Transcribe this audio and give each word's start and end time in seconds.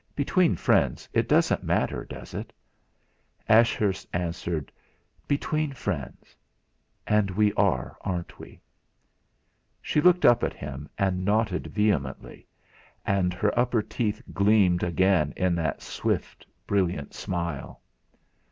Between 0.15 0.55
friends 0.55 1.07
it 1.13 1.29
doesn't 1.29 1.61
matter, 1.63 2.03
does 2.05 2.33
it?" 2.33 2.51
Ashurst 3.47 4.07
answered: 4.13 4.71
"Between 5.27 5.73
friends 5.73 6.35
and 7.05 7.29
we 7.29 7.53
are, 7.53 7.97
aren't 8.03 8.39
we?" 8.39 8.59
She 9.79 10.01
looked 10.01 10.25
up 10.25 10.43
at 10.43 10.53
him, 10.53 10.89
nodded 10.99 11.67
vehemently, 11.67 12.47
and 13.05 13.31
her 13.31 13.53
upper 13.55 13.83
teeth 13.83 14.23
gleamed 14.33 14.81
again 14.81 15.35
in 15.37 15.53
that 15.57 15.83
swift, 15.83 16.47
brilliant 16.65 17.13
smile. 17.13 17.79